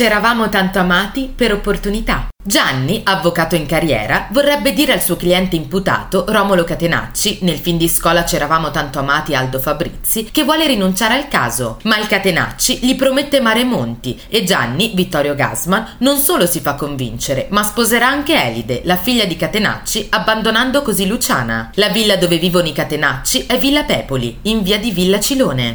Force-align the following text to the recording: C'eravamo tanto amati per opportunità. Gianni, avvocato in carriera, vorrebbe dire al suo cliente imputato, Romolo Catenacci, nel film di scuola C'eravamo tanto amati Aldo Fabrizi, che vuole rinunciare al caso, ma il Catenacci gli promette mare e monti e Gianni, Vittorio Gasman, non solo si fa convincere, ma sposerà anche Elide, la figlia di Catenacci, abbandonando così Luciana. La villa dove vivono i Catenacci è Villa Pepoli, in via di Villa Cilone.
C'eravamo 0.00 0.48
tanto 0.48 0.78
amati 0.78 1.30
per 1.36 1.52
opportunità. 1.52 2.28
Gianni, 2.42 3.02
avvocato 3.04 3.54
in 3.54 3.66
carriera, 3.66 4.28
vorrebbe 4.30 4.72
dire 4.72 4.94
al 4.94 5.02
suo 5.02 5.14
cliente 5.14 5.56
imputato, 5.56 6.24
Romolo 6.26 6.64
Catenacci, 6.64 7.40
nel 7.42 7.58
film 7.58 7.76
di 7.76 7.86
scuola 7.86 8.24
C'eravamo 8.24 8.70
tanto 8.70 8.98
amati 8.98 9.34
Aldo 9.34 9.58
Fabrizi, 9.58 10.30
che 10.32 10.44
vuole 10.44 10.66
rinunciare 10.66 11.12
al 11.12 11.28
caso, 11.28 11.78
ma 11.82 11.98
il 11.98 12.06
Catenacci 12.06 12.78
gli 12.78 12.96
promette 12.96 13.42
mare 13.42 13.60
e 13.60 13.64
monti 13.64 14.18
e 14.30 14.42
Gianni, 14.42 14.92
Vittorio 14.94 15.34
Gasman, 15.34 15.96
non 15.98 16.16
solo 16.16 16.46
si 16.46 16.60
fa 16.60 16.76
convincere, 16.76 17.48
ma 17.50 17.62
sposerà 17.62 18.08
anche 18.08 18.42
Elide, 18.42 18.80
la 18.84 18.96
figlia 18.96 19.26
di 19.26 19.36
Catenacci, 19.36 20.06
abbandonando 20.08 20.80
così 20.80 21.06
Luciana. 21.06 21.72
La 21.74 21.90
villa 21.90 22.16
dove 22.16 22.38
vivono 22.38 22.68
i 22.68 22.72
Catenacci 22.72 23.44
è 23.46 23.58
Villa 23.58 23.82
Pepoli, 23.82 24.38
in 24.44 24.62
via 24.62 24.78
di 24.78 24.92
Villa 24.92 25.20
Cilone. 25.20 25.68